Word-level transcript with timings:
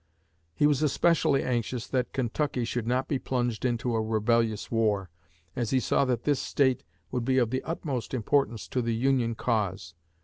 He 0.55 0.65
was 0.65 0.81
especially 0.81 1.43
anxious 1.43 1.85
that 1.85 2.11
Kentucky 2.11 2.65
should 2.65 2.87
not 2.87 3.07
be 3.07 3.19
plunged 3.19 3.63
into 3.63 3.93
a 3.93 4.01
rebellious 4.01 4.71
war, 4.71 5.11
as 5.55 5.69
he 5.69 5.79
saw 5.79 6.05
that 6.05 6.23
this 6.23 6.39
State 6.39 6.83
would 7.11 7.23
be 7.23 7.37
of 7.37 7.51
the 7.51 7.61
utmost 7.61 8.11
importance 8.15 8.67
to 8.69 8.81
the 8.81 8.95
Union 8.95 9.35
cause. 9.35 9.93